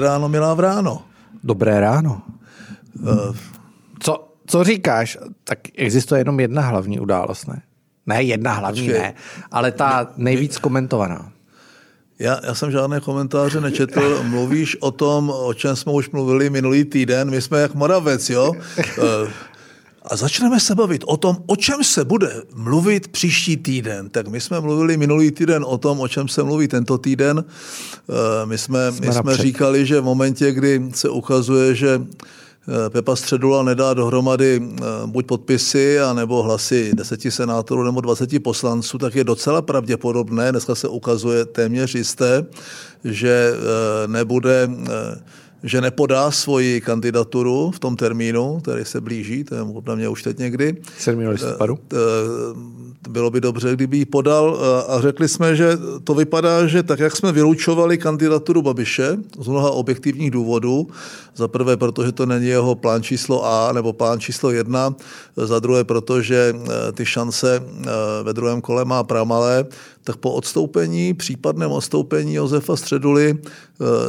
Dobré 0.00 0.12
ráno, 0.12 0.28
milá 0.28 0.54
Vráno. 0.54 1.02
Dobré 1.44 1.80
ráno. 1.80 2.22
Uh, 3.02 3.36
co, 3.98 4.28
co 4.46 4.64
říkáš? 4.64 5.18
Tak 5.44 5.58
existuje 5.76 6.20
jenom 6.20 6.40
jedna 6.40 6.62
hlavní 6.62 7.00
událost, 7.00 7.46
ne? 7.46 7.62
Ne, 8.06 8.22
jedna 8.22 8.52
hlavní 8.52 8.80
Počkej. 8.80 9.00
ne, 9.00 9.14
ale 9.52 9.72
ta 9.72 10.12
nejvíc 10.16 10.58
komentovaná. 10.58 11.32
Já, 12.18 12.40
já 12.46 12.54
jsem 12.54 12.70
žádné 12.70 13.00
komentáře 13.00 13.60
nečetl. 13.60 14.22
Mluvíš 14.22 14.76
o 14.76 14.90
tom, 14.90 15.30
o 15.30 15.54
čem 15.54 15.76
jsme 15.76 15.92
už 15.92 16.10
mluvili 16.10 16.50
minulý 16.50 16.84
týden. 16.84 17.30
My 17.30 17.42
jsme 17.42 17.60
jak 17.60 17.74
Moravec, 17.74 18.30
jo? 18.30 18.52
A 20.02 20.16
začneme 20.16 20.60
se 20.60 20.74
bavit 20.74 21.04
o 21.06 21.16
tom, 21.16 21.36
o 21.46 21.56
čem 21.56 21.84
se 21.84 22.04
bude 22.04 22.42
mluvit 22.54 23.08
příští 23.08 23.56
týden. 23.56 24.10
Tak 24.10 24.28
my 24.28 24.40
jsme 24.40 24.60
mluvili 24.60 24.96
minulý 24.96 25.30
týden 25.30 25.64
o 25.66 25.78
tom, 25.78 26.00
o 26.00 26.08
čem 26.08 26.28
se 26.28 26.42
mluví 26.42 26.68
tento 26.68 26.98
týden. 26.98 27.44
Eh, 27.44 28.46
my 28.46 28.58
jsme, 28.58 28.92
jsme, 28.92 29.06
my 29.06 29.12
jsme 29.12 29.36
říkali, 29.36 29.86
že 29.86 30.00
v 30.00 30.04
momentě, 30.04 30.52
kdy 30.52 30.82
se 30.94 31.08
ukazuje, 31.08 31.74
že 31.74 32.02
eh, 32.02 32.90
Pepa 32.90 33.16
Středula 33.16 33.62
nedá 33.62 33.94
dohromady 33.94 34.62
eh, 34.62 34.82
buď 35.06 35.26
podpisy, 35.26 36.00
anebo 36.00 36.42
hlasy 36.42 36.90
deseti 36.94 37.30
senátorů 37.30 37.84
nebo 37.84 38.00
20 38.00 38.42
poslanců, 38.42 38.98
tak 38.98 39.14
je 39.14 39.24
docela 39.24 39.62
pravděpodobné, 39.62 40.52
dneska 40.52 40.74
se 40.74 40.88
ukazuje 40.88 41.44
téměř 41.44 41.94
jisté, 41.94 42.46
že 43.04 43.52
nebude 44.06 44.68
že 45.62 45.80
nepodá 45.80 46.30
svoji 46.30 46.80
kandidaturu 46.80 47.70
v 47.70 47.78
tom 47.78 47.96
termínu, 47.96 48.60
který 48.60 48.84
se 48.84 49.00
blíží, 49.00 49.44
to 49.44 49.54
je 49.54 49.64
podle 49.72 49.96
mě 49.96 50.08
už 50.08 50.22
teď 50.22 50.38
někdy. 50.38 50.76
7. 50.98 51.28
listopadu. 51.28 51.78
Eh, 51.92 51.96
eh, 51.96 53.08
bylo 53.08 53.30
by 53.30 53.40
dobře, 53.40 53.74
kdyby 53.74 53.96
ji 53.96 54.04
podal 54.04 54.58
eh, 54.60 54.92
a 54.92 55.00
řekli 55.00 55.28
jsme, 55.28 55.56
že 55.56 55.78
to 56.04 56.14
vypadá, 56.14 56.66
že 56.66 56.82
tak, 56.82 56.98
jak 56.98 57.16
jsme 57.16 57.32
vylučovali 57.32 57.98
kandidaturu 57.98 58.62
Babiše 58.62 59.16
z 59.38 59.48
mnoha 59.48 59.70
objektivních 59.70 60.30
důvodů, 60.30 60.88
za 61.36 61.48
prvé, 61.48 61.76
protože 61.76 62.12
to 62.12 62.26
není 62.26 62.46
jeho 62.46 62.74
plán 62.74 63.02
číslo 63.02 63.46
A 63.46 63.72
nebo 63.72 63.92
plán 63.92 64.20
číslo 64.20 64.50
jedna, 64.50 64.94
za 65.36 65.58
druhé, 65.58 65.84
protože 65.84 66.54
ty 66.92 67.06
šance 67.06 67.62
ve 68.22 68.32
druhém 68.32 68.60
kole 68.60 68.84
má 68.84 69.04
pramalé, 69.04 69.64
tak 70.04 70.16
po 70.16 70.32
odstoupení, 70.32 71.14
případném 71.14 71.70
odstoupení 71.70 72.34
Josefa 72.34 72.76
Středuly 72.76 73.38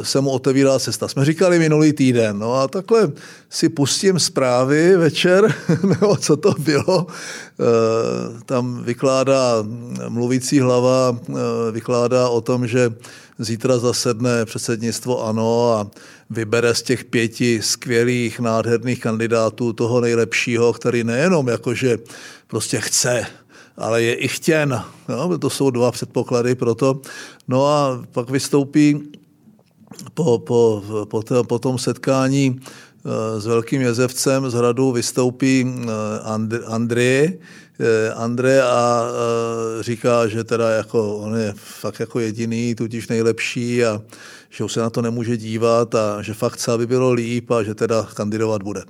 se 0.01 0.21
mu 0.21 0.29
otevírá 0.29 0.79
cesta. 0.79 1.07
Jsme 1.07 1.25
říkali 1.25 1.40
minulý 1.49 1.93
týden, 1.93 2.39
no 2.39 2.53
a 2.55 2.67
takhle 2.67 3.11
si 3.49 3.69
pustím 3.69 4.19
zprávy 4.19 4.97
večer, 4.97 5.55
nebo 5.83 6.15
co 6.15 6.37
to 6.37 6.53
bylo, 6.59 7.07
tam 8.45 8.83
vykládá 8.83 9.55
mluvící 10.09 10.59
hlava, 10.59 11.19
vykládá 11.71 12.29
o 12.29 12.41
tom, 12.41 12.67
že 12.67 12.93
zítra 13.39 13.77
zasedne 13.77 14.45
předsednictvo 14.45 15.27
ANO 15.27 15.73
a 15.73 15.87
vybere 16.29 16.75
z 16.75 16.81
těch 16.81 17.05
pěti 17.05 17.61
skvělých, 17.61 18.39
nádherných 18.39 18.99
kandidátů 18.99 19.73
toho 19.73 20.01
nejlepšího, 20.01 20.73
který 20.73 21.03
nejenom 21.03 21.47
jakože 21.47 21.97
prostě 22.47 22.79
chce, 22.79 23.25
ale 23.77 24.03
je 24.03 24.13
i 24.13 24.27
chtěn. 24.27 24.81
No, 25.09 25.37
to 25.37 25.49
jsou 25.49 25.69
dva 25.69 25.91
předpoklady 25.91 26.55
pro 26.55 26.75
to. 26.75 27.01
No 27.47 27.67
a 27.67 28.03
pak 28.11 28.29
vystoupí 28.29 29.11
po, 30.13 30.39
po, 30.39 30.83
po, 31.05 31.23
po 31.47 31.59
tom 31.59 31.77
setkání 31.77 32.59
eh, 32.59 33.41
s 33.41 33.45
Velkým 33.45 33.81
jezevcem 33.81 34.49
z 34.49 34.53
hradu 34.53 34.91
vystoupí 34.91 35.65
eh, 35.65 35.89
Andrej, 36.65 37.39
eh, 37.79 38.13
Andrej 38.13 38.61
a 38.61 39.03
říká, 39.81 40.27
že 40.27 40.43
teda 40.43 40.69
jako 40.69 41.17
on 41.17 41.35
je 41.35 41.53
fakt 41.55 41.99
jako 41.99 42.19
jediný, 42.19 42.75
tudíž 42.75 43.07
nejlepší 43.07 43.85
a 43.85 44.01
že 44.49 44.63
už 44.63 44.73
se 44.73 44.79
na 44.79 44.89
to 44.89 45.01
nemůže 45.01 45.37
dívat 45.37 45.95
a 45.95 46.21
že 46.21 46.33
fakt 46.33 46.53
chce, 46.53 46.71
aby 46.71 46.87
bylo 46.87 47.11
líp 47.11 47.51
a 47.51 47.63
že 47.63 47.75
teda 47.75 48.07
kandidovat 48.13 48.63
bude. 48.63 48.83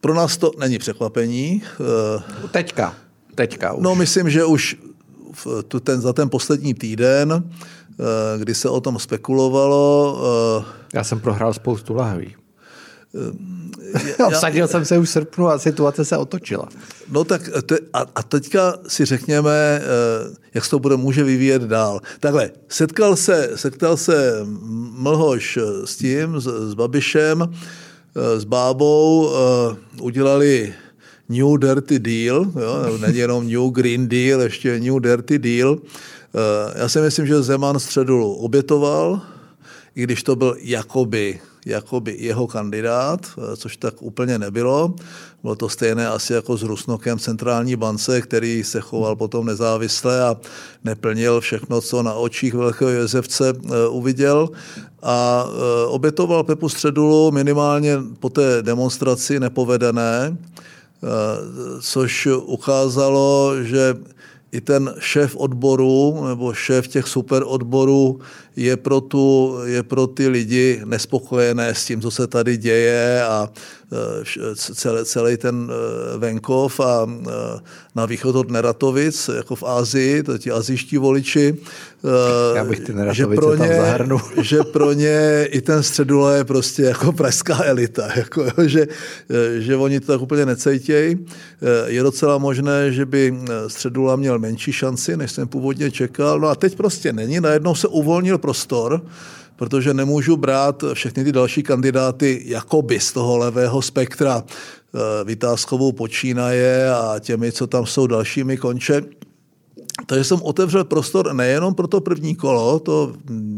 Pro 0.00 0.14
nás 0.14 0.36
to 0.36 0.50
není 0.58 0.78
překvapení. 0.78 1.62
Teďka. 2.50 2.94
Teďka 3.34 3.72
už. 3.72 3.84
No 3.84 3.94
myslím, 3.94 4.30
že 4.30 4.44
už 4.44 4.76
ten, 5.82 6.00
za 6.00 6.12
ten 6.12 6.28
poslední 6.30 6.74
týden, 6.74 7.50
kdy 8.38 8.54
se 8.54 8.68
o 8.68 8.80
tom 8.80 8.98
spekulovalo. 8.98 10.20
Já 10.94 11.04
jsem 11.04 11.20
prohrál 11.20 11.54
spoustu 11.54 11.94
lahví. 11.94 12.34
Já, 14.18 14.28
Vsadil 14.30 14.68
jsem 14.68 14.84
se 14.84 14.98
už 14.98 15.08
v 15.08 15.12
srpnu 15.12 15.48
a 15.48 15.58
situace 15.58 16.04
se 16.04 16.16
otočila. 16.16 16.68
No 17.10 17.24
tak 17.24 17.50
te, 17.66 17.78
a, 17.92 18.06
a 18.14 18.22
teďka 18.22 18.74
si 18.88 19.04
řekněme, 19.04 19.50
eh, 19.52 19.82
jak 20.54 20.64
se 20.64 20.70
to 20.70 20.78
bude 20.78 20.96
může 20.96 21.24
vyvíjet 21.24 21.62
dál. 21.62 22.00
Takhle, 22.20 22.50
setkal 22.68 23.16
se, 23.16 23.50
setkal 23.54 23.96
se 23.96 24.40
Mlhoš 24.96 25.58
s 25.84 25.96
tím, 25.96 26.40
s, 26.40 26.70
s 26.70 26.74
Babišem, 26.74 27.42
eh, 27.42 28.40
s 28.40 28.44
Bábou, 28.44 29.30
eh, 29.30 29.76
udělali 30.00 30.74
New 31.28 31.58
Dirty 31.58 31.98
Deal, 31.98 32.46
jo, 32.60 32.98
není 33.00 33.18
jenom 33.18 33.48
New 33.48 33.70
Green 33.70 34.08
Deal, 34.08 34.40
ještě 34.40 34.80
New 34.80 35.00
Dirty 35.00 35.38
Deal. 35.38 35.78
Já 36.74 36.88
si 36.88 37.00
myslím, 37.00 37.26
že 37.26 37.42
Zeman 37.42 37.80
středu 37.80 38.32
obětoval, 38.32 39.20
i 39.94 40.02
když 40.02 40.22
to 40.22 40.36
byl 40.36 40.56
jakoby 40.60 41.40
jakoby 41.66 42.16
jeho 42.18 42.46
kandidát, 42.46 43.26
což 43.56 43.76
tak 43.76 44.02
úplně 44.02 44.38
nebylo. 44.38 44.94
Bylo 45.42 45.56
to 45.56 45.68
stejné 45.68 46.08
asi 46.08 46.32
jako 46.32 46.56
s 46.56 46.62
Rusnokem 46.62 47.18
centrální 47.18 47.76
bance, 47.76 48.20
který 48.20 48.64
se 48.64 48.80
choval 48.80 49.16
potom 49.16 49.46
nezávisle 49.46 50.22
a 50.22 50.36
neplnil 50.84 51.40
všechno, 51.40 51.80
co 51.80 52.02
na 52.02 52.14
očích 52.14 52.54
Velkého 52.54 52.90
Jezevce 52.90 53.48
eh, 53.48 53.88
uviděl. 53.88 54.48
A 55.02 55.46
eh, 55.46 55.86
obětoval 55.86 56.44
Pepu 56.44 56.68
Středulu 56.68 57.30
minimálně 57.30 57.98
po 58.20 58.28
té 58.28 58.62
demonstraci 58.62 59.40
nepovedené, 59.40 60.36
eh, 60.36 61.06
což 61.80 62.28
ukázalo, 62.44 63.54
že 63.62 63.94
i 64.52 64.60
ten 64.60 64.94
šéf 64.98 65.36
odboru 65.36 66.24
nebo 66.28 66.52
šéf 66.52 66.88
těch 66.88 67.08
super 67.08 67.42
odborů 67.46 68.20
je 68.56 68.76
pro, 68.76 69.00
tu, 69.00 69.56
je 69.64 69.82
pro 69.82 70.06
ty 70.06 70.28
lidi 70.28 70.82
nespokojené 70.84 71.74
s 71.74 71.84
tím, 71.84 72.00
co 72.00 72.10
se 72.10 72.26
tady 72.26 72.56
děje 72.56 73.24
a 73.24 73.48
e, 73.92 74.54
celý, 74.54 75.04
celý 75.04 75.36
ten 75.36 75.70
e, 75.70 76.18
venkov 76.18 76.80
a 76.80 77.06
e, 77.06 77.30
na 77.94 78.06
východ 78.06 78.36
od 78.36 78.50
Neratovic, 78.50 79.30
jako 79.36 79.56
v 79.56 79.62
Ázii, 79.62 80.22
to 80.22 80.38
ti 80.38 80.50
azijští 80.50 80.98
voliči, 80.98 81.56
Já 82.54 82.64
bych 82.64 82.80
ty 82.80 82.94
že 83.10 83.26
pro, 83.26 83.54
ně, 83.54 83.68
tam 83.98 84.20
že 84.42 84.62
pro 84.62 84.92
ně 84.92 85.46
i 85.50 85.60
ten 85.60 85.82
středula 85.82 86.34
je 86.34 86.44
prostě 86.44 86.82
jako 86.82 87.12
pražská 87.12 87.64
elita, 87.64 88.08
jako, 88.16 88.46
že, 88.66 88.86
že 89.58 89.76
oni 89.76 90.00
to 90.00 90.12
tak 90.12 90.20
úplně 90.20 90.46
necejtějí. 90.46 91.26
Je 91.86 92.02
docela 92.02 92.38
možné, 92.38 92.92
že 92.92 93.06
by 93.06 93.34
středula 93.66 94.16
měl 94.16 94.38
menší 94.38 94.72
šanci, 94.72 95.16
než 95.16 95.32
jsem 95.32 95.48
původně 95.48 95.90
čekal. 95.90 96.40
No 96.40 96.48
a 96.48 96.54
teď 96.54 96.76
prostě 96.76 97.12
není, 97.12 97.40
najednou 97.40 97.74
se 97.74 97.88
uvolnil 97.88 98.38
prostor, 98.38 99.02
protože 99.56 99.94
nemůžu 99.94 100.36
brát 100.36 100.84
všechny 100.94 101.24
ty 101.24 101.32
další 101.32 101.62
kandidáty 101.62 102.42
jakoby 102.44 103.00
z 103.00 103.12
toho 103.12 103.36
levého 103.36 103.82
spektra 103.82 104.44
eh, 104.44 105.24
Vytázkovou 105.24 105.92
počínaje 105.92 106.90
a 106.94 107.18
těmi, 107.20 107.52
co 107.52 107.66
tam 107.66 107.86
jsou 107.86 108.06
dalšími 108.06 108.56
konče. 108.56 109.02
Takže 110.06 110.24
jsem 110.24 110.42
otevřel 110.42 110.84
prostor 110.84 111.32
nejenom 111.32 111.74
pro 111.74 111.86
to 111.86 112.00
první 112.00 112.34
kolo, 112.34 112.78
to 112.78 113.12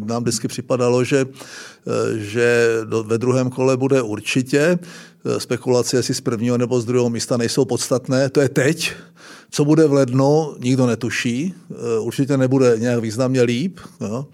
nám 0.05 0.23
vždycky 0.23 0.49
připadalo, 0.49 1.05
že, 1.05 1.26
eh, 1.26 2.19
že 2.19 2.69
ve 3.02 3.19
druhém 3.19 3.50
kole 3.50 3.76
bude 3.76 4.02
určitě. 4.02 4.79
Eh, 5.26 5.41
spekulace, 5.41 5.96
jestli 5.96 6.14
z 6.14 6.20
prvního 6.20 6.58
nebo 6.58 6.81
z 6.81 6.85
druhého 6.85 7.11
místa 7.11 7.37
nejsou 7.37 7.64
podstatné, 7.64 8.29
to 8.29 8.41
je 8.41 8.49
teď. 8.49 8.93
Co 9.50 9.64
bude 9.64 9.87
v 9.87 9.93
lednu, 9.93 10.55
nikdo 10.58 10.87
netuší. 10.87 11.55
Určitě 12.00 12.37
nebude 12.37 12.75
nějak 12.79 13.00
významně 13.00 13.43
líp. 13.43 13.79
Jo. 14.00 14.26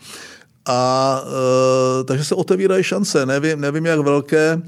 A 0.67 1.23
e, 2.01 2.05
takže 2.05 2.25
se 2.25 2.35
otevírají 2.35 2.85
šance. 2.85 3.27
Nevím, 3.27 3.61
nevím 3.61 3.87
jak 3.87 4.01
velké. 4.01 4.53
E, 4.53 4.61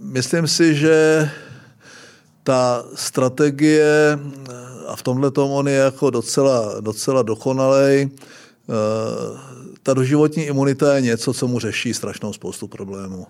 myslím 0.00 0.48
si, 0.48 0.74
že 0.74 1.30
ta 2.42 2.84
strategie, 2.94 4.18
a 4.86 4.96
v 4.96 5.02
tomhle 5.02 5.30
tomu 5.30 5.54
on 5.54 5.68
je 5.68 5.74
jako 5.74 6.10
docela, 6.10 6.80
docela 6.80 7.22
dokonalej, 7.22 8.02
e, 8.02 8.08
ta 9.82 9.94
doživotní 9.94 10.42
imunita 10.42 10.94
je 10.94 11.00
něco, 11.00 11.34
co 11.34 11.48
mu 11.48 11.58
řeší 11.58 11.94
strašnou 11.94 12.32
spoustu 12.32 12.68
problémů. 12.68 13.26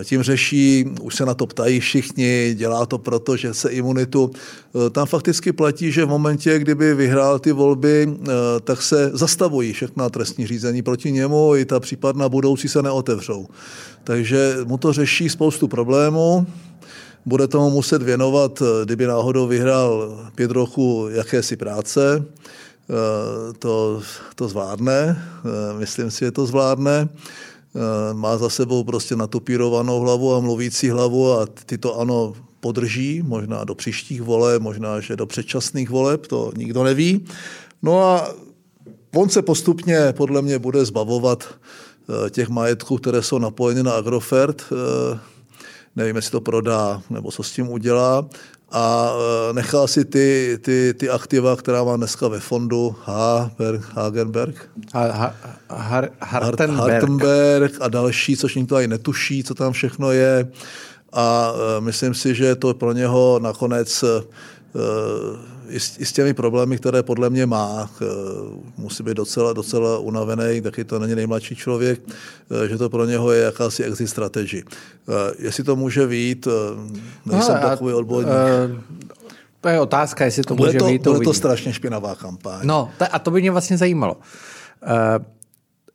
Eh, 0.00 0.04
tím 0.04 0.22
řeší, 0.22 0.84
už 1.02 1.14
se 1.14 1.26
na 1.26 1.34
to 1.34 1.46
ptají 1.46 1.80
všichni, 1.80 2.54
dělá 2.54 2.86
to 2.86 2.98
proto, 2.98 3.36
že 3.36 3.54
se 3.54 3.70
imunitu. 3.70 4.30
Eh, 4.34 4.90
tam 4.90 5.06
fakticky 5.06 5.52
platí, 5.52 5.92
že 5.92 6.04
v 6.04 6.08
momentě, 6.08 6.58
kdyby 6.58 6.94
vyhrál 6.94 7.38
ty 7.38 7.52
volby, 7.52 8.08
eh, 8.10 8.30
tak 8.64 8.82
se 8.82 9.10
zastavují 9.14 9.72
všechna 9.72 10.10
trestní 10.10 10.46
řízení 10.46 10.82
proti 10.82 11.12
němu, 11.12 11.56
i 11.56 11.64
ta 11.64 11.80
případná 11.80 12.28
budoucí 12.28 12.68
se 12.68 12.82
neotevřou. 12.82 13.46
Takže 14.04 14.56
mu 14.64 14.78
to 14.78 14.92
řeší 14.92 15.28
spoustu 15.28 15.68
problémů, 15.68 16.46
bude 17.26 17.48
tomu 17.48 17.70
muset 17.70 18.02
věnovat, 18.02 18.62
kdyby 18.84 19.06
náhodou 19.06 19.46
vyhrál 19.46 20.18
pět 20.34 20.50
roku 20.50 21.08
jakési 21.10 21.56
práce, 21.56 22.24
to, 23.58 24.02
to 24.34 24.48
zvládne, 24.48 25.22
myslím 25.78 26.10
si, 26.10 26.24
že 26.24 26.30
to 26.30 26.46
zvládne. 26.46 27.08
má 28.12 28.38
za 28.38 28.48
sebou 28.48 28.84
prostě 28.84 29.16
natupírovanou 29.16 30.00
hlavu 30.00 30.34
a 30.34 30.40
mluvící 30.40 30.90
hlavu 30.90 31.32
a 31.32 31.46
ty 31.46 31.78
to 31.78 32.00
ano 32.00 32.34
podrží, 32.60 33.22
možná 33.22 33.64
do 33.64 33.74
příštích 33.74 34.22
voleb, 34.22 34.62
možná, 34.62 35.00
že 35.00 35.16
do 35.16 35.26
předčasných 35.26 35.90
voleb, 35.90 36.26
to 36.26 36.52
nikdo 36.56 36.84
neví. 36.84 37.26
No 37.82 38.02
a 38.02 38.30
on 39.14 39.28
se 39.28 39.42
postupně 39.42 40.12
podle 40.16 40.42
mě 40.42 40.58
bude 40.58 40.84
zbavovat 40.84 41.44
eh, 41.46 42.30
těch 42.30 42.48
majetků, 42.48 42.96
které 42.96 43.22
jsou 43.22 43.38
napojeny 43.38 43.82
na 43.82 43.92
Agrofert. 43.92 44.62
Eh, 45.96 46.00
nevím, 46.00 46.16
jestli 46.16 46.30
to 46.30 46.40
prodá, 46.40 47.02
nebo 47.10 47.30
co 47.30 47.42
s 47.42 47.52
tím 47.52 47.68
udělá. 47.68 48.28
A 48.70 49.12
eh, 49.50 49.52
nechá 49.52 49.86
si 49.86 50.04
ty, 50.04 50.58
ty, 50.60 50.94
ty 50.98 51.10
aktiva, 51.10 51.56
která 51.56 51.84
má 51.84 51.96
dneska 51.96 52.28
ve 52.28 52.40
fondu 52.40 52.96
Haberg, 53.04 53.82
Hagenberg, 53.92 54.70
ha, 54.94 55.12
ha, 55.12 55.34
har, 55.70 56.10
Hartenberg. 56.20 56.92
Hartenberg 56.92 57.72
a 57.80 57.88
další, 57.88 58.36
což 58.36 58.54
nikdo 58.54 58.76
ani 58.76 58.88
netuší, 58.88 59.44
co 59.44 59.54
tam 59.54 59.72
všechno 59.72 60.12
je. 60.12 60.48
A 61.12 61.52
myslím 61.80 62.14
si, 62.14 62.34
že 62.34 62.54
to 62.54 62.74
pro 62.74 62.92
něho 62.92 63.38
nakonec 63.42 64.04
i 65.68 65.80
s, 65.80 65.98
i 65.98 66.06
s 66.06 66.12
těmi 66.12 66.34
problémy, 66.34 66.76
které 66.76 67.02
podle 67.02 67.30
mě 67.30 67.46
má, 67.46 67.90
musí 68.78 69.02
být 69.02 69.16
docela, 69.16 69.52
docela 69.52 69.98
unavený, 69.98 70.60
taky 70.60 70.84
to 70.84 70.98
není 70.98 71.14
nejmladší 71.14 71.56
člověk, 71.56 72.00
eh, 72.64 72.68
že 72.68 72.78
to 72.78 72.90
pro 72.90 73.04
něho 73.04 73.32
je 73.32 73.42
jakási 73.42 73.84
exit 73.84 74.08
strategy. 74.08 74.62
Eh, 74.64 75.12
jestli 75.38 75.64
to 75.64 75.76
může 75.76 76.06
vít, 76.06 76.46
eh, 76.46 77.30
nejsem 77.32 77.54
no, 77.54 77.68
takový 77.68 77.94
odborník. 77.94 78.34
To 79.60 79.68
je 79.68 79.80
otázka, 79.80 80.24
jestli 80.24 80.42
to 80.42 80.54
bude 80.54 80.68
může 80.68 80.78
to, 80.78 80.86
být. 80.86 81.02
To 81.02 81.12
bude 81.12 81.24
to 81.24 81.34
strašně 81.34 81.72
špinavá 81.72 82.14
kampaň. 82.14 82.60
No, 82.64 82.90
a 83.12 83.18
to 83.18 83.30
by 83.30 83.40
mě 83.40 83.50
vlastně 83.50 83.78
zajímalo. 83.78 84.16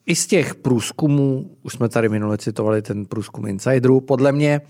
I 0.06 0.16
z 0.16 0.28
těch 0.28 0.56
průzkumů, 0.56 1.52
už 1.64 1.74
jsme 1.74 1.90
tady 1.90 2.10
minule 2.10 2.38
citovali 2.38 2.82
ten 2.82 3.06
průzkum 3.06 3.48
Insiderů, 3.48 4.02
podle 4.02 4.32
mě 4.32 4.62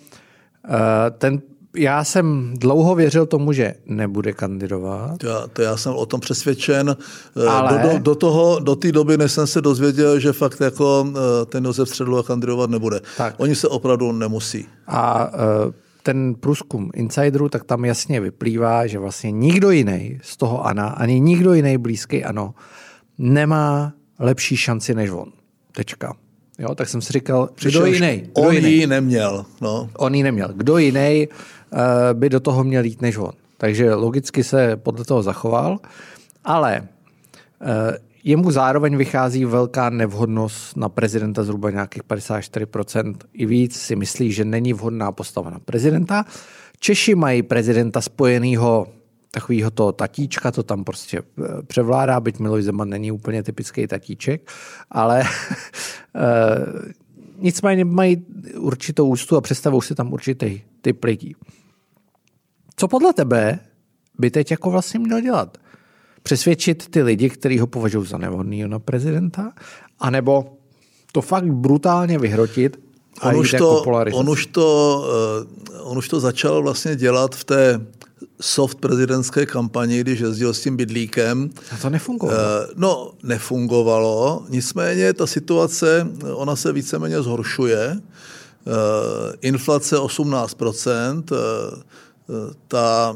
ten 1.18 1.42
já 1.76 2.04
jsem 2.04 2.54
dlouho 2.58 2.96
věřil 2.96 3.26
tomu, 3.26 3.54
že 3.54 3.74
nebude 3.86 4.34
kandidovat. 4.34 5.24
Já, 5.24 5.48
to 5.54 5.62
já 5.62 5.78
jsem 5.78 5.94
o 5.94 6.06
tom 6.06 6.20
přesvědčen. 6.20 6.98
Eh, 7.44 7.48
Ale... 7.48 7.82
Do, 7.84 7.90
do, 7.90 8.00
do, 8.00 8.16
toho, 8.16 8.60
do 8.60 8.76
té 8.76 8.92
doby, 8.92 9.18
než 9.18 9.32
jsem 9.32 9.48
se 9.48 9.62
dozvěděl, 9.62 10.20
že 10.20 10.34
fakt 10.34 10.62
jako 10.62 11.08
eh, 11.10 11.46
ten 11.46 11.66
Josef 11.66 11.90
Středula 11.90 12.24
kandidovat 12.24 12.70
nebude. 12.70 13.00
Tak. 13.18 13.36
Oni 13.38 13.56
se 13.56 13.68
opravdu 13.68 14.12
nemusí. 14.12 14.66
A 14.88 15.32
eh, 15.34 15.74
ten 16.04 16.36
průzkum 16.40 16.92
insiderů, 16.94 17.50
tak 17.50 17.64
tam 17.64 17.86
jasně 17.86 18.22
vyplývá, 18.22 18.88
že 18.88 19.00
vlastně 19.00 19.32
nikdo 19.32 19.72
jiný 19.72 20.20
z 20.24 20.38
toho 20.38 20.66
ANA, 20.66 20.88
ani 20.88 21.20
nikdo 21.20 21.54
jiný 21.54 21.78
blízký 21.78 22.24
ANO, 22.24 22.54
nemá 23.18 23.94
lepší 24.20 24.58
šanci 24.58 24.96
než 24.96 25.10
on. 25.10 25.32
Tečka. 25.72 26.16
Jo, 26.60 26.76
tak 26.76 26.90
jsem 26.90 27.02
si 27.02 27.14
říkal, 27.14 27.50
kdo 27.64 27.86
jiný? 27.86 28.24
On 28.34 28.56
ji 28.56 28.88
neměl. 28.88 29.46
No. 29.62 29.90
On 29.98 30.16
ji 30.16 30.24
neměl. 30.24 30.50
Kdo 30.54 30.78
jiný 30.78 31.28
by 32.14 32.30
do 32.30 32.40
toho 32.40 32.64
měl 32.64 32.84
jít 32.84 33.02
než 33.02 33.18
on. 33.18 33.32
Takže 33.62 33.94
logicky 33.94 34.44
se 34.44 34.78
podle 34.78 35.06
toho 35.06 35.24
zachoval, 35.24 35.80
ale 36.44 36.82
eh, 37.62 37.98
jemu 38.24 38.52
zároveň 38.52 38.98
vychází 38.98 39.46
velká 39.46 39.90
nevhodnost 39.90 40.78
na 40.78 40.90
prezidenta, 40.90 41.44
zhruba 41.44 41.72
nějakých 41.72 42.04
54% 42.04 43.16
i 43.34 43.46
víc 43.46 43.76
si 43.76 43.96
myslí, 43.96 44.32
že 44.32 44.46
není 44.46 44.74
vhodná 44.74 45.12
postava 45.12 45.50
na 45.50 45.60
prezidenta. 45.60 46.26
Češi 46.80 47.16
mají 47.16 47.44
prezidenta 47.44 48.02
spojenýho 48.02 48.88
takového 49.32 49.72
toho 49.72 49.92
tatíčka, 49.92 50.52
to 50.52 50.64
tam 50.64 50.84
prostě 50.84 51.18
eh, 51.20 51.62
převládá, 51.64 52.20
byť 52.20 52.40
Miloš 52.40 52.64
Zeman 52.64 52.90
není 52.90 53.12
úplně 53.12 53.44
typický 53.44 53.88
tatíček, 53.88 54.52
ale 54.92 55.24
nicméně 57.40 57.86
mají 57.86 58.26
určitou 58.58 59.08
ústu 59.08 59.38
a 59.38 59.42
představují 59.42 59.82
si 59.82 59.96
tam 59.96 60.14
určitý 60.14 60.62
typ 60.82 61.04
lidí. 61.04 61.36
Co 62.76 62.88
podle 62.88 63.14
tebe 63.14 63.60
by 64.20 64.32
teď 64.32 64.52
jako 64.52 64.72
vlastně 64.72 65.00
měl 65.00 65.22
dělat? 65.22 65.58
Přesvědčit 66.24 66.90
ty 66.90 67.04
lidi, 67.04 67.30
kteří 67.30 67.60
ho 67.60 67.68
považují 67.68 68.08
za 68.08 68.18
nevhodného 68.18 68.70
na 68.70 68.80
prezidenta? 68.80 69.52
A 70.00 70.10
nebo 70.10 70.58
to 71.12 71.22
fakt 71.22 71.46
brutálně 71.46 72.20
vyhrotit 72.20 72.80
a 73.22 73.30
on 73.30 73.38
už, 73.38 73.52
to, 73.52 73.84
jako 74.06 74.18
on, 74.18 74.30
už 74.30 74.46
to, 74.46 75.06
eh, 75.72 75.80
on 75.80 75.98
už 75.98 76.08
to 76.08 76.20
začal 76.20 76.64
vlastně 76.64 76.96
dělat 76.96 77.36
v 77.36 77.44
té 77.44 77.86
soft 78.42 78.78
prezidentské 78.78 79.46
kampani, 79.46 80.00
když 80.02 80.20
jezdil 80.20 80.54
s 80.54 80.62
tím 80.62 80.78
bydlíkem. 80.78 81.50
A 81.72 81.78
to 81.78 81.90
nefungovalo. 81.90 82.40
Eh, 82.40 82.68
no, 82.76 83.12
nefungovalo. 83.24 84.46
Nicméně 84.50 85.14
ta 85.14 85.28
situace, 85.28 86.08
ona 86.34 86.56
se 86.56 86.72
víceméně 86.74 87.22
zhoršuje. 87.22 87.98
Eh, 87.98 89.38
inflace 89.42 89.98
18%, 89.98 91.32
ta 92.68 93.16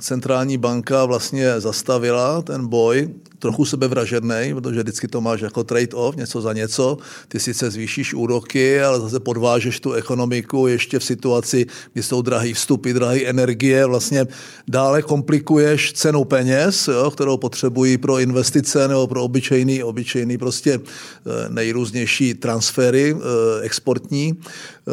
centrální 0.00 0.58
banka 0.58 1.04
vlastně 1.04 1.60
zastavila 1.60 2.42
ten 2.42 2.66
boj 2.66 3.08
trochu 3.42 3.64
sebevražedný, 3.64 4.54
protože 4.54 4.82
vždycky 4.82 5.08
to 5.08 5.20
máš 5.20 5.40
jako 5.40 5.64
trade-off, 5.64 6.16
něco 6.16 6.40
za 6.40 6.52
něco. 6.52 6.98
Ty 7.28 7.40
sice 7.40 7.70
zvýšíš 7.70 8.14
úroky, 8.14 8.82
ale 8.82 9.00
zase 9.00 9.20
podvážeš 9.20 9.80
tu 9.80 9.92
ekonomiku 9.92 10.66
ještě 10.66 10.98
v 10.98 11.04
situaci, 11.04 11.66
kdy 11.92 12.02
jsou 12.02 12.22
drahé 12.22 12.54
vstupy, 12.54 12.92
drahé 12.92 13.26
energie, 13.26 13.86
vlastně 13.86 14.26
dále 14.68 15.02
komplikuješ 15.02 15.92
cenu 15.92 16.24
peněz, 16.24 16.88
jo, 16.88 17.10
kterou 17.10 17.36
potřebují 17.36 17.98
pro 17.98 18.18
investice 18.18 18.88
nebo 18.88 19.06
pro 19.06 19.24
obyčejný, 19.24 19.82
obyčejný 19.82 20.38
prostě 20.38 20.78
eh, 20.78 21.48
nejrůznější 21.48 22.34
transfery 22.34 23.16
eh, 23.16 23.62
exportní. 23.62 24.38
Eh, 24.38 24.92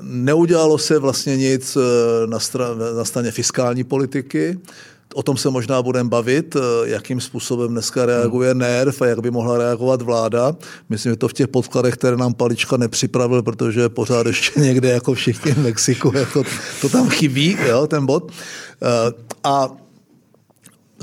neudělalo 0.00 0.78
se 0.78 0.98
vlastně 0.98 1.36
nic 1.36 1.76
na, 2.26 2.38
na 2.96 3.04
straně 3.04 3.30
fiskální 3.30 3.84
politiky, 3.84 4.58
O 5.14 5.22
tom 5.22 5.36
se 5.36 5.50
možná 5.50 5.82
budeme 5.82 6.08
bavit, 6.08 6.56
eh, 6.56 6.60
jakým 6.84 7.20
způsobem 7.20 7.68
dneska 7.68 8.06
reaguje 8.06 8.50
hmm. 8.50 8.58
NERV 8.58 9.02
a 9.02 9.06
jak 9.06 9.20
by 9.20 9.30
mohla 9.30 9.58
reagovat 9.58 10.02
vláda. 10.02 10.56
Myslím, 10.88 11.12
že 11.12 11.16
to 11.16 11.28
v 11.28 11.32
těch 11.32 11.48
podkladech, 11.48 11.94
které 11.94 12.16
nám 12.16 12.34
Palička 12.34 12.76
nepřipravil, 12.76 13.42
protože 13.42 13.88
pořád 13.88 14.26
ještě 14.26 14.60
někde 14.60 14.88
jako 14.88 15.14
všichni 15.14 15.52
v 15.52 15.58
Mexiku, 15.58 16.12
jako 16.16 16.42
to 16.80 16.88
tam 16.88 17.08
chybí, 17.08 17.58
jo, 17.68 17.86
ten 17.86 18.06
bod. 18.06 18.32
Eh, 18.82 19.12
a 19.44 19.83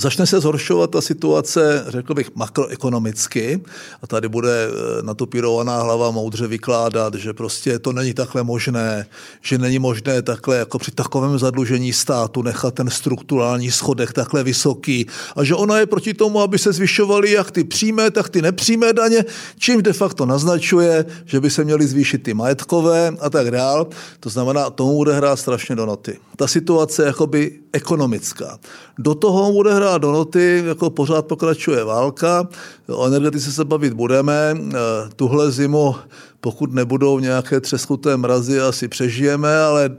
Začne 0.01 0.25
se 0.25 0.39
zhoršovat 0.39 0.91
ta 0.91 1.01
situace, 1.01 1.85
řekl 1.87 2.13
bych, 2.13 2.35
makroekonomicky 2.35 3.61
a 4.01 4.07
tady 4.07 4.29
bude 4.29 4.67
eh, 4.67 5.01
natopírovaná 5.01 5.81
hlava 5.81 6.11
moudře 6.11 6.47
vykládat, 6.47 7.15
že 7.15 7.33
prostě 7.33 7.79
to 7.79 7.93
není 7.93 8.13
takhle 8.13 8.43
možné, 8.43 9.05
že 9.41 9.57
není 9.57 9.79
možné 9.79 10.21
takhle 10.21 10.57
jako 10.57 10.79
při 10.79 10.91
takovém 10.91 11.39
zadlužení 11.39 11.93
státu 11.93 12.41
nechat 12.41 12.73
ten 12.73 12.89
strukturální 12.89 13.71
schodek 13.71 14.13
takhle 14.13 14.43
vysoký 14.43 15.05
a 15.35 15.43
že 15.43 15.55
ona 15.55 15.79
je 15.79 15.85
proti 15.85 16.13
tomu, 16.13 16.41
aby 16.41 16.59
se 16.59 16.73
zvyšovaly 16.73 17.31
jak 17.31 17.51
ty 17.51 17.63
přímé, 17.63 18.11
tak 18.11 18.29
ty 18.29 18.41
nepřímé 18.41 18.93
daně, 18.93 19.25
čím 19.59 19.81
de 19.81 19.93
facto 19.93 20.25
naznačuje, 20.25 21.05
že 21.25 21.39
by 21.39 21.49
se 21.49 21.63
měly 21.63 21.87
zvýšit 21.87 22.23
ty 22.23 22.33
majetkové 22.33 23.13
a 23.19 23.29
tak 23.29 23.51
dál. 23.51 23.87
To 24.19 24.29
znamená, 24.29 24.69
tomu 24.69 24.95
bude 24.95 25.13
hrát 25.13 25.35
strašně 25.35 25.75
do 25.75 25.85
noty. 25.85 26.17
Ta 26.35 26.47
situace 26.47 27.03
je 27.03 27.07
jakoby 27.07 27.59
ekonomická. 27.73 28.59
Do 28.97 29.15
toho 29.15 29.51
bude 29.51 29.73
hrát 29.73 29.90
do 29.97 30.11
noty, 30.11 30.63
jako 30.65 30.89
pořád 30.89 31.25
pokračuje 31.25 31.83
válka, 31.83 32.47
o 32.87 33.07
energetice 33.07 33.51
se 33.51 33.65
bavit 33.65 33.93
budeme, 33.93 34.55
eh, 34.57 34.75
tuhle 35.15 35.51
zimu, 35.51 35.95
pokud 36.41 36.73
nebudou 36.73 37.19
nějaké 37.19 37.61
třeskuté 37.61 38.17
mrazy, 38.17 38.59
asi 38.59 38.87
přežijeme, 38.87 39.59
ale 39.59 39.89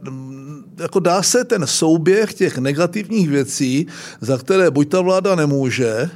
jako 0.79 1.01
dá 1.01 1.23
se 1.23 1.45
ten 1.45 1.67
souběh 1.67 2.35
těch 2.35 2.59
negativních 2.59 3.29
věcí, 3.29 3.87
za 4.21 4.39
které 4.39 4.71
buď 4.71 4.89
ta 4.89 5.01
vláda 5.01 5.35
nemůže, 5.35 6.11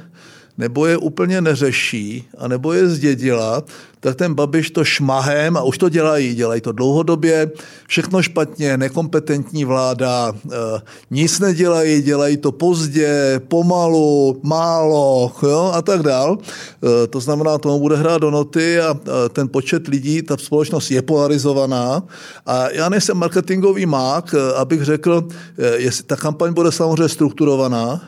nebo 0.57 0.85
je 0.85 0.97
úplně 0.97 1.41
neřeší, 1.41 2.27
a 2.37 2.47
nebo 2.47 2.73
je 2.73 2.89
zdědila, 2.89 3.63
tak 3.99 4.15
ten 4.15 4.33
Babiš 4.33 4.71
to 4.71 4.83
šmahem, 4.83 5.57
a 5.57 5.63
už 5.63 5.77
to 5.77 5.89
dělají, 5.89 6.35
dělají 6.35 6.61
to 6.61 6.71
dlouhodobě, 6.71 7.51
všechno 7.87 8.21
špatně, 8.21 8.77
nekompetentní 8.77 9.65
vláda, 9.65 10.33
eh, 10.33 10.81
nic 11.11 11.39
nedělají, 11.39 12.01
dělají 12.01 12.37
to 12.37 12.51
pozdě, 12.51 13.41
pomalu, 13.47 14.39
málo 14.43 15.33
jo, 15.43 15.71
a 15.73 15.81
tak 15.81 16.03
dál. 16.03 16.37
Eh, 16.37 17.07
to 17.07 17.19
znamená, 17.19 17.57
tomu 17.57 17.79
bude 17.79 17.95
hrát 17.95 18.21
do 18.21 18.31
noty 18.31 18.79
a 18.79 18.99
ten 19.33 19.49
počet 19.49 19.87
lidí, 19.87 20.21
ta 20.21 20.37
společnost 20.37 20.91
je 20.91 21.01
polarizovaná. 21.01 22.03
A 22.45 22.69
já 22.69 22.89
nejsem 22.89 23.17
marketingový 23.17 23.85
mák, 23.85 24.35
abych 24.55 24.83
řekl, 24.83 25.27
jestli 25.75 26.03
ta 26.03 26.15
kampaň 26.15 26.53
bude 26.53 26.71
samozřejmě 26.71 27.09
strukturovaná, 27.09 28.01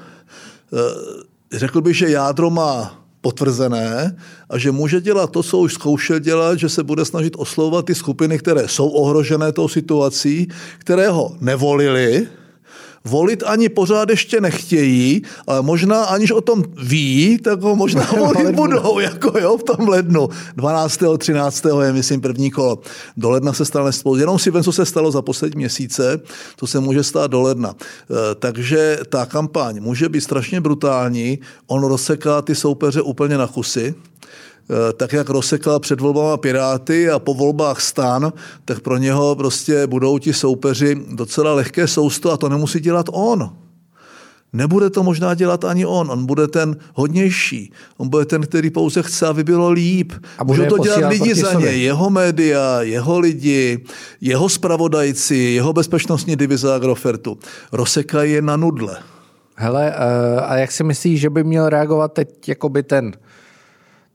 řekl 1.54 1.82
bych, 1.82 1.98
že 1.98 2.10
jádro 2.10 2.50
má 2.50 3.06
potvrzené 3.22 4.16
a 4.50 4.58
že 4.58 4.72
může 4.72 5.02
dělat 5.02 5.32
to, 5.32 5.44
co 5.44 5.58
už 5.58 5.74
zkoušel 5.74 6.20
dělat, 6.20 6.60
že 6.60 6.70
se 6.70 6.84
bude 6.84 7.06
snažit 7.06 7.34
oslovovat 7.38 7.86
ty 7.86 7.96
skupiny, 7.96 8.40
které 8.40 8.68
jsou 8.68 8.88
ohrožené 8.90 9.52
tou 9.52 9.68
situací, 9.68 10.48
které 10.78 11.10
ho 11.10 11.36
nevolili, 11.42 12.28
volit 13.10 13.44
ani 13.46 13.70
pořád 13.70 14.10
ještě 14.10 14.42
nechtějí, 14.42 15.22
ale 15.48 15.62
možná 15.62 16.04
aniž 16.04 16.32
o 16.32 16.42
tom 16.42 16.64
ví, 16.84 17.38
tak 17.44 17.62
ho 17.62 17.76
možná 17.76 18.08
volit 18.18 18.56
budou, 18.56 19.00
jako 19.00 19.40
jo, 19.40 19.58
v 19.58 19.64
tom 19.64 19.88
lednu. 19.88 20.30
12. 20.56 21.00
13. 21.18 21.66
je, 21.82 21.94
myslím, 21.94 22.22
první 22.22 22.52
kolo. 22.52 22.80
Do 23.18 23.30
ledna 23.30 23.54
se 23.54 23.66
stane 23.66 23.92
spolu. 23.92 24.18
Jenom 24.18 24.40
si 24.40 24.52
vem, 24.52 24.64
co 24.64 24.72
se 24.72 24.86
stalo 24.86 25.12
za 25.12 25.22
poslední 25.22 25.58
měsíce, 25.58 26.22
to 26.56 26.68
se 26.68 26.80
může 26.80 27.04
stát 27.04 27.32
do 27.32 27.42
ledna. 27.42 27.74
E, 27.74 28.36
takže 28.36 29.00
ta 29.10 29.26
kampaň 29.26 29.80
může 29.82 30.10
být 30.10 30.22
strašně 30.22 30.62
brutální, 30.62 31.40
on 31.68 31.84
rozseká 31.84 32.42
ty 32.42 32.56
soupeře 32.56 33.02
úplně 33.02 33.38
na 33.38 33.48
kusy, 33.48 33.96
tak 34.98 35.14
jak 35.14 35.30
rozsekal 35.30 35.80
před 35.80 36.02
volbama 36.02 36.38
Piráty 36.38 37.10
a 37.10 37.20
po 37.20 37.34
volbách 37.34 37.82
stan, 37.82 38.34
tak 38.66 38.80
pro 38.80 38.98
něho 38.98 39.36
prostě 39.36 39.88
budou 39.88 40.18
ti 40.18 40.34
soupeři 40.34 40.98
docela 41.12 41.54
lehké 41.54 41.88
sousto 41.88 42.32
a 42.32 42.38
to 42.38 42.50
nemusí 42.50 42.80
dělat 42.80 43.06
on. 43.12 43.50
Nebude 44.54 44.90
to 44.90 45.04
možná 45.04 45.34
dělat 45.34 45.66
ani 45.66 45.86
on, 45.86 46.12
on 46.12 46.26
bude 46.26 46.48
ten 46.48 46.78
hodnější, 46.94 47.72
on 47.98 48.10
bude 48.10 48.26
ten, 48.26 48.42
který 48.42 48.70
pouze 48.70 49.04
chce, 49.04 49.28
aby 49.28 49.44
bylo 49.44 49.70
líp. 49.70 50.14
A 50.38 50.44
bude 50.44 50.66
to 50.66 50.78
dělat 50.78 51.10
lidi 51.10 51.36
za 51.36 51.54
ně, 51.54 51.68
jeho 51.68 52.10
média, 52.10 52.82
jeho 52.82 53.20
lidi, 53.20 53.86
jeho 54.22 54.50
spravodajci, 54.50 55.36
jeho 55.36 55.74
bezpečnostní 55.74 56.36
divize 56.36 56.74
Agrofertu. 56.74 57.38
Rozsekají 57.72 58.34
je 58.34 58.42
na 58.42 58.58
nudle. 58.58 58.98
Hele, 59.56 59.94
eh, 59.96 60.42
a 60.42 60.56
jak 60.56 60.72
si 60.72 60.84
myslíš, 60.84 61.20
že 61.20 61.30
by 61.30 61.44
měl 61.44 61.70
reagovat 61.70 62.14
teď 62.14 62.50
jakoby 62.50 62.84
ten 62.84 63.12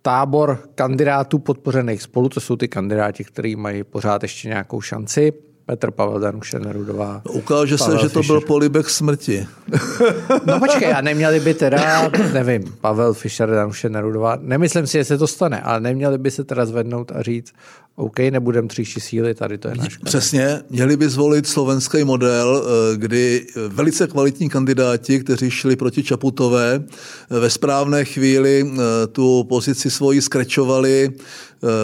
tábor 0.07 0.59
kandidátů 0.75 1.39
podpořených 1.39 2.03
spolu, 2.03 2.29
to 2.29 2.41
jsou 2.41 2.57
ty 2.57 2.69
kandidáti, 2.69 3.25
kteří 3.25 3.57
mají 3.57 3.85
pořád 3.85 4.23
ještě 4.23 4.49
nějakou 4.49 4.81
šanci. 4.81 5.33
Petr 5.67 5.91
Pavel 5.91 6.21
Danuše 6.21 6.59
Nerudová. 6.59 7.23
Ukáže 7.31 7.77
Pavel 7.77 7.99
se, 7.99 8.03
že 8.03 8.09
to 8.09 8.23
byl 8.23 8.41
polibek 8.41 8.91
smrti. 8.91 9.47
No 10.47 10.59
počkej, 10.59 10.93
a 10.95 11.01
neměli 11.01 11.41
by 11.41 11.55
teda, 11.55 12.11
nevím, 12.33 12.75
Pavel 12.81 13.15
Fischer, 13.15 13.51
Danuše 13.51 13.89
Nerudová, 13.89 14.39
nemyslím 14.41 14.87
si, 14.87 14.99
že 14.99 15.05
se 15.05 15.19
to 15.19 15.27
stane, 15.27 15.61
ale 15.61 15.81
neměli 15.81 16.19
by 16.19 16.31
se 16.31 16.45
teda 16.45 16.67
zvednout 16.67 17.13
a 17.13 17.23
říct, 17.23 17.53
OK, 17.97 18.19
nebudem 18.19 18.69
tříšti 18.69 19.01
síly, 19.01 19.35
tady 19.35 19.59
to 19.59 19.69
je 19.69 19.75
náš. 19.75 19.97
Přesně, 19.97 20.61
měli 20.71 20.97
by 20.97 21.09
zvolit 21.09 21.47
slovenský 21.47 22.05
model, 22.05 22.65
eh, 22.65 22.97
kdy 22.97 23.47
velice 23.69 24.07
kvalitní 24.07 24.49
kandidáti, 24.49 25.21
kteří 25.21 25.51
šli 25.51 25.77
proti 25.77 26.03
Čaputové, 26.03 26.85
eh, 26.85 27.41
ve 27.41 27.51
správné 27.51 28.05
chvíli 28.05 28.67
eh, 28.73 29.07
tu 29.07 29.45
pozici 29.45 29.91
svoji 29.91 30.23
skrečovali, 30.23 31.11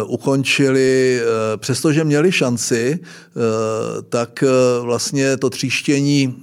ukončili, 0.07 1.21
přestože 1.57 2.05
měli 2.05 2.33
šanci, 2.33 2.99
tak 4.09 4.45
vlastně 4.83 5.37
to 5.37 5.51
tříštění 5.51 6.35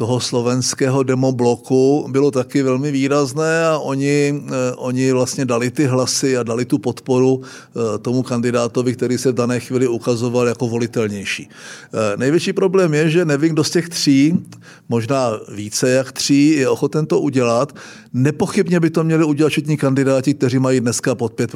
toho 0.00 0.20
slovenského 0.20 1.02
demobloku 1.02 2.08
bylo 2.08 2.30
taky 2.30 2.62
velmi 2.62 2.88
výrazné 2.90 3.66
a 3.66 3.78
oni, 3.78 4.32
eh, 4.32 4.72
oni 4.76 5.12
vlastně 5.12 5.44
dali 5.44 5.70
ty 5.70 5.84
hlasy 5.84 6.36
a 6.36 6.42
dali 6.42 6.64
tu 6.64 6.78
podporu 6.78 7.42
eh, 7.44 7.98
tomu 7.98 8.22
kandidátovi, 8.22 8.96
který 8.96 9.18
se 9.18 9.32
v 9.32 9.34
dané 9.44 9.60
chvíli 9.60 9.88
ukazoval 9.88 10.48
jako 10.48 10.68
volitelnější. 10.68 11.48
Eh, 11.48 12.16
největší 12.16 12.52
problém 12.52 12.94
je, 12.94 13.10
že 13.10 13.24
nevím, 13.24 13.52
kdo 13.52 13.64
z 13.64 13.70
těch 13.70 13.88
tří, 13.88 14.40
možná 14.88 15.36
více 15.52 15.90
jak 15.90 16.12
tří, 16.12 16.64
je 16.64 16.68
ochoten 16.68 17.06
to 17.06 17.20
udělat. 17.20 17.76
Nepochybně 18.12 18.80
by 18.80 18.90
to 18.90 19.04
měli 19.04 19.24
udělat 19.24 19.52
všichni 19.52 19.76
kandidáti, 19.76 20.34
kteří 20.34 20.58
mají 20.58 20.80
dneska 20.80 21.14
pod 21.14 21.36
5 21.36 21.52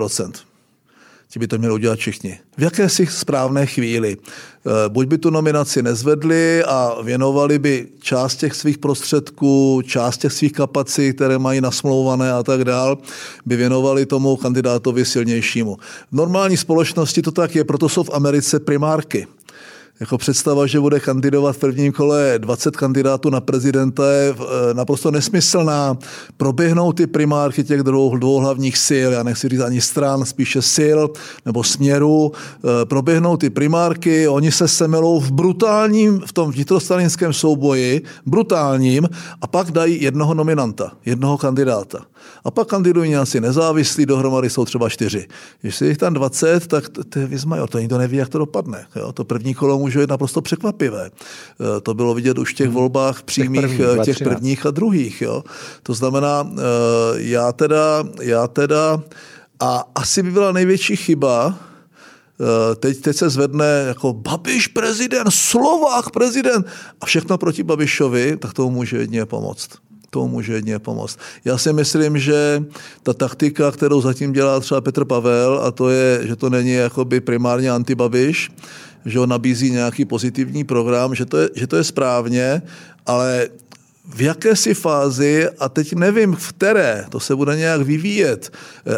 Ti 1.28 1.38
by 1.38 1.46
to 1.46 1.58
měli 1.58 1.74
udělat 1.74 1.98
všichni. 1.98 2.38
V 2.56 2.62
jakési 2.62 3.06
správné 3.06 3.66
chvíli. 3.66 4.16
Eh, 4.16 4.88
buď 4.88 5.06
by 5.06 5.18
tu 5.18 5.30
nominaci 5.30 5.82
nezvedli 5.82 6.64
a 6.64 7.02
věnovali 7.02 7.58
by 7.58 7.88
část 8.00 8.36
těch 8.36 8.54
svých 8.54 8.78
prostředků, 8.78 9.82
část 9.86 10.18
těch 10.18 10.32
svých 10.32 10.52
kapacit, 10.52 11.12
které 11.12 11.38
mají 11.38 11.60
nasmlouvané 11.60 12.32
a 12.32 12.42
tak 12.42 12.64
dál, 12.64 12.98
by 13.46 13.56
věnovali 13.56 14.06
tomu 14.06 14.36
kandidátovi 14.36 15.04
silnějšímu. 15.04 15.76
V 16.12 16.16
normální 16.16 16.56
společnosti 16.56 17.22
to 17.22 17.32
tak 17.32 17.54
je, 17.54 17.64
proto 17.64 17.88
jsou 17.88 18.02
v 18.02 18.10
Americe 18.12 18.60
primárky 18.60 19.26
jako 20.00 20.18
představa, 20.18 20.66
že 20.66 20.80
bude 20.80 21.00
kandidovat 21.00 21.52
v 21.56 21.58
prvním 21.58 21.92
kole 21.92 22.34
20 22.38 22.76
kandidátů 22.76 23.30
na 23.30 23.40
prezidenta 23.40 24.12
je 24.12 24.34
eh, 24.38 24.74
naprosto 24.74 25.10
nesmyslná. 25.10 25.98
Proběhnou 26.36 26.92
ty 26.92 27.06
primárky 27.06 27.64
těch 27.64 27.82
dvou, 27.82 28.16
dvou 28.16 28.36
hlavních 28.38 28.78
sil, 28.88 29.08
já 29.12 29.22
nechci 29.22 29.48
říct 29.48 29.60
ani 29.60 29.80
stran, 29.80 30.24
spíše 30.24 30.62
sil 30.76 30.98
nebo 31.46 31.64
směru. 31.64 32.32
Eh, 32.34 32.84
proběhnou 32.84 33.36
ty 33.36 33.50
primárky, 33.50 34.28
oni 34.28 34.52
se 34.52 34.68
semelou 34.68 35.20
v 35.20 35.30
brutálním, 35.32 36.20
v 36.26 36.32
tom 36.32 36.50
vnitrostraninském 36.50 37.32
souboji, 37.32 38.02
brutálním, 38.26 39.08
a 39.40 39.46
pak 39.46 39.70
dají 39.70 40.02
jednoho 40.02 40.34
nominanta, 40.34 40.92
jednoho 41.04 41.38
kandidáta. 41.38 41.98
A 42.44 42.50
pak 42.50 42.68
kandidují 42.68 43.10
nějací 43.10 43.40
nezávislí, 43.40 44.06
dohromady 44.06 44.50
jsou 44.50 44.64
třeba 44.64 44.88
čtyři. 44.88 45.26
Když 45.60 45.80
je 45.80 45.88
jich 45.88 45.98
tam 45.98 46.14
20, 46.14 46.66
tak 46.66 46.84
to 46.88 47.18
je 47.18 47.26
vizmajor, 47.26 47.68
to 47.68 47.78
nikdo 47.78 47.98
neví, 47.98 48.16
jak 48.16 48.28
to 48.28 48.38
dopadne. 48.38 48.86
Jo? 48.96 49.12
To 49.12 49.24
první 49.24 49.54
kolo 49.54 49.78
může 49.84 50.00
být 50.00 50.10
naprosto 50.10 50.40
překvapivé. 50.40 51.06
E, 51.06 51.80
to 51.80 51.94
bylo 51.94 52.14
vidět 52.14 52.38
už 52.38 52.50
v 52.50 52.54
těch 52.54 52.66
hmm. 52.66 52.74
volbách 52.74 53.22
přímých, 53.22 53.60
těch, 53.60 53.76
prvních, 53.76 54.00
e, 54.00 54.04
těch 54.04 54.18
prvních 54.18 54.66
a 54.66 54.70
druhých. 54.70 55.22
Jo? 55.22 55.44
To 55.82 55.94
znamená, 55.94 56.48
e, 56.48 56.60
já 57.16 57.52
teda, 57.52 58.04
já 58.22 58.46
teda, 58.46 59.02
a 59.60 59.84
asi 59.94 60.22
by 60.22 60.30
byla 60.30 60.52
největší 60.52 60.96
chyba, 60.96 61.58
Teď, 62.76 63.00
teď 63.00 63.16
se 63.16 63.30
zvedne 63.30 63.84
jako 63.88 64.12
Babiš 64.12 64.66
prezident, 64.66 65.30
Slovák 65.30 66.10
prezident 66.10 66.66
a 67.00 67.06
všechno 67.06 67.38
proti 67.38 67.62
Babišovi, 67.62 68.36
tak 68.36 68.52
tomu 68.52 68.70
může 68.70 68.96
jedině 68.96 69.26
pomoct 69.26 69.78
tomu 70.14 70.28
může 70.28 70.52
jedně 70.52 70.78
pomoct. 70.78 71.18
Já 71.44 71.58
si 71.58 71.72
myslím, 71.72 72.18
že 72.18 72.64
ta 73.02 73.12
taktika, 73.12 73.70
kterou 73.70 74.00
zatím 74.00 74.32
dělá 74.32 74.60
třeba 74.60 74.80
Petr 74.80 75.04
Pavel, 75.04 75.60
a 75.64 75.70
to 75.70 75.90
je, 75.90 76.26
že 76.26 76.36
to 76.36 76.50
není 76.50 76.72
jakoby 76.72 77.20
primárně 77.20 77.70
antibabiš, 77.70 78.50
že 79.06 79.20
on 79.20 79.28
nabízí 79.28 79.70
nějaký 79.70 80.04
pozitivní 80.04 80.64
program, 80.64 81.14
že 81.14 81.24
to 81.24 81.38
je, 81.38 81.48
že 81.54 81.66
to 81.66 81.76
je 81.76 81.84
správně, 81.84 82.62
ale 83.06 83.48
v 84.14 84.22
jakési 84.22 84.74
fázi, 84.74 85.48
a 85.58 85.68
teď 85.68 85.92
nevím 85.92 86.36
v 86.36 86.52
které, 86.52 87.04
to 87.08 87.20
se 87.20 87.36
bude 87.36 87.56
nějak 87.56 87.80
vyvíjet, 87.80 88.52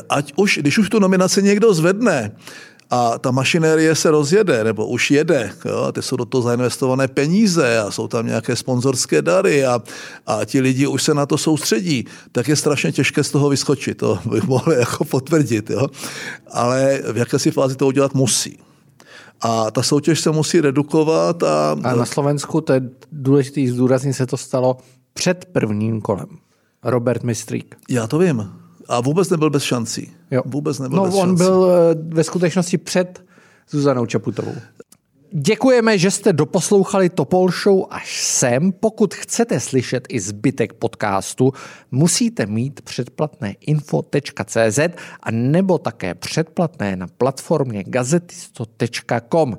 ať 0.09 0.33
už, 0.37 0.59
když 0.59 0.79
už 0.79 0.89
tu 0.89 0.99
nominaci 0.99 1.43
někdo 1.43 1.75
zvedne, 1.75 2.33
a 2.91 3.19
ta 3.19 3.31
mašinérie 3.31 3.95
se 3.95 4.11
rozjede, 4.11 4.65
nebo 4.65 4.87
už 4.87 5.11
jede, 5.11 5.53
jo, 5.65 5.83
a 5.83 5.93
ty 5.93 6.03
jsou 6.03 6.17
do 6.17 6.25
toho 6.25 6.43
zainvestované 6.43 7.09
peníze 7.09 7.79
a 7.79 7.91
jsou 7.91 8.09
tam 8.09 8.27
nějaké 8.27 8.57
sponzorské 8.57 9.23
dary 9.23 9.65
a, 9.65 9.83
a 10.27 10.45
ti 10.45 10.61
lidi 10.61 10.87
už 10.87 11.03
se 11.03 11.15
na 11.15 11.27
to 11.27 11.39
soustředí, 11.39 12.07
tak 12.33 12.49
je 12.49 12.57
strašně 12.57 12.93
těžké 12.93 13.25
z 13.25 13.31
toho 13.31 13.49
vyskočit, 13.49 13.99
to 13.99 14.19
bych 14.31 14.45
mohl 14.45 14.73
jako 14.79 15.05
potvrdit, 15.05 15.71
jo. 15.71 15.89
ale 16.51 17.03
v 17.13 17.17
jakési 17.17 17.51
fázi 17.51 17.77
to 17.77 17.87
udělat 17.87 18.15
musí. 18.15 18.59
A 19.41 19.71
ta 19.71 19.83
soutěž 19.83 20.21
se 20.21 20.31
musí 20.31 20.61
redukovat. 20.61 21.43
A, 21.43 21.77
a 21.85 21.95
na 21.95 22.07
Slovensku, 22.07 22.61
to 22.61 22.73
je 22.73 22.81
důležité 23.13 23.73
zdůraznit, 23.73 24.15
se 24.15 24.27
to 24.27 24.37
stalo 24.37 24.77
před 25.15 25.45
prvním 25.45 26.01
kolem. 26.01 26.27
Robert 26.83 27.23
Mistrík. 27.23 27.77
Já 27.89 28.07
to 28.07 28.19
vím. 28.19 28.51
A 28.89 29.01
vůbec 29.01 29.31
nebyl 29.31 29.51
bez 29.51 29.63
šancí. 29.63 30.13
Jo. 30.31 30.43
Vůbec 30.47 30.79
nebyl 30.79 30.97
no, 30.97 31.05
bez 31.05 31.15
on 31.15 31.29
šancí. 31.29 31.37
byl 31.45 31.67
eh, 31.71 32.15
ve 32.15 32.25
skutečnosti 32.25 32.79
před 32.79 33.25
Zuzanou 33.71 34.07
Čaputovou. 34.07 34.55
Děkujeme, 35.39 35.99
že 35.99 36.11
jste 36.11 36.33
doposlouchali 36.33 37.09
Topol 37.09 37.51
Show 37.51 37.85
až 37.91 38.23
sem. 38.23 38.73
Pokud 38.73 39.15
chcete 39.15 39.61
slyšet 39.61 40.07
i 40.09 40.21
zbytek 40.21 40.73
podcastu, 40.73 41.53
musíte 41.91 42.47
mít 42.47 42.81
předplatné 42.81 43.55
info.cz 43.61 44.79
a 45.23 45.31
nebo 45.31 45.79
také 45.79 46.15
předplatné 46.15 46.97
na 46.97 47.07
platformě 47.19 47.85
gazetisto.com. 47.87 49.57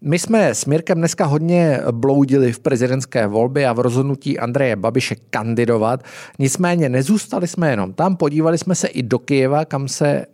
My 0.00 0.18
jsme 0.18 0.54
s 0.54 0.64
Mirkem 0.66 0.98
dneska 0.98 1.24
hodně 1.24 1.80
bloudili 1.90 2.52
v 2.52 2.60
prezidentské 2.60 3.26
volbě 3.26 3.68
a 3.68 3.72
v 3.72 3.80
rozhodnutí 3.80 4.38
Andreje 4.38 4.76
Babiše 4.76 5.16
kandidovat. 5.30 6.04
Nicméně 6.38 6.88
nezůstali 6.88 7.48
jsme 7.48 7.70
jenom 7.70 7.92
tam, 7.92 8.16
podívali 8.16 8.58
jsme 8.58 8.74
se 8.74 8.88
i 8.88 9.02
do 9.02 9.18
Kyjeva, 9.18 9.64
kam 9.64 9.88
se 9.88 10.06
eh, 10.08 10.26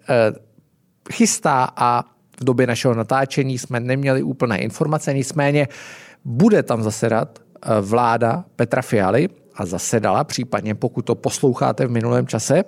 chystá 1.13 1.69
a 1.77 2.05
v 2.41 2.45
době 2.45 2.67
našeho 2.67 2.95
natáčení 2.95 3.59
jsme 3.59 3.81
neměli 3.81 4.23
úplné 4.23 4.59
informace, 4.59 5.15
nicméně 5.15 5.69
bude 6.25 6.63
tam 6.63 6.83
zasedat 6.83 7.39
eh, 7.39 7.81
vláda 7.81 8.45
Petra 8.57 8.83
Fialy 8.83 9.29
a 9.55 9.67
zasedala, 9.67 10.25
případně 10.25 10.75
pokud 10.75 11.03
to 11.03 11.15
posloucháte 11.15 11.87
v 11.87 11.91
minulém 11.91 12.27
čase, 12.27 12.65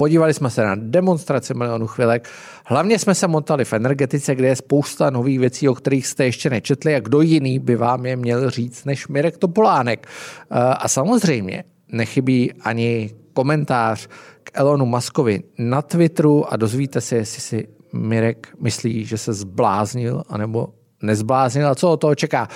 Podívali 0.00 0.34
jsme 0.34 0.50
se 0.50 0.64
na 0.64 0.74
demonstraci 0.78 1.54
milionu 1.54 1.86
chvilek. 1.86 2.28
Hlavně 2.66 2.98
jsme 2.98 3.14
se 3.14 3.28
motali 3.28 3.64
v 3.64 3.72
energetice, 3.72 4.34
kde 4.34 4.48
je 4.48 4.56
spousta 4.56 5.10
nových 5.10 5.38
věcí, 5.38 5.68
o 5.68 5.74
kterých 5.74 6.06
jste 6.06 6.24
ještě 6.24 6.50
nečetli 6.50 6.94
a 6.94 7.00
kdo 7.00 7.20
jiný 7.20 7.58
by 7.58 7.76
vám 7.76 8.06
je 8.06 8.16
měl 8.16 8.50
říct 8.50 8.84
než 8.84 9.08
Mirek 9.08 9.38
Topolánek. 9.38 10.06
Eh, 10.06 10.54
a 10.58 10.88
samozřejmě 10.88 11.64
nechybí 11.92 12.52
ani 12.52 13.10
komentář 13.32 14.08
k 14.42 14.50
Elonu 14.54 14.86
Muskovi 14.86 15.42
na 15.58 15.82
Twitteru 15.82 16.52
a 16.52 16.56
dozvíte 16.56 17.00
se, 17.00 17.16
jestli 17.16 17.40
si 17.40 17.68
Mirek 17.92 18.48
myslí, 18.60 19.04
že 19.04 19.18
se 19.18 19.32
zbláznil, 19.32 20.22
anebo 20.28 20.68
nezbláznil 21.02 21.68
a 21.68 21.74
co 21.74 21.90
o 21.90 21.96
toho 21.96 22.14
čeká. 22.14 22.48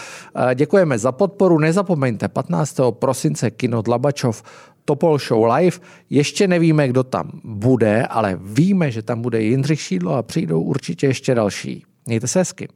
Eh, 0.50 0.55
děkujeme 0.55 0.99
za 0.99 1.12
podporu, 1.12 1.59
nezapomeňte 1.59 2.29
15. 2.29 2.93
prosince 2.93 3.50
Kino 3.50 3.83
Dlabačov 3.83 4.43
Topol 4.85 5.19
Show 5.19 5.45
Live. 5.45 5.79
Ještě 6.11 6.49
nevíme, 6.49 6.88
kdo 6.88 7.03
tam 7.03 7.41
bude, 7.45 8.07
ale 8.07 8.38
víme, 8.43 8.91
že 8.91 9.03
tam 9.03 9.23
bude 9.23 9.43
Jindřich 9.43 9.81
Šídlo 9.81 10.14
a 10.14 10.23
přijdou 10.23 10.62
určitě 10.62 11.07
ještě 11.07 11.35
další. 11.35 11.85
Mějte 12.07 12.26
se 12.26 12.38
hezky. 12.38 12.69